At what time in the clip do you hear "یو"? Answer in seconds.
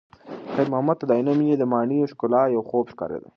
2.55-2.61